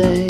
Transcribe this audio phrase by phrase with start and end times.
[0.00, 0.29] day.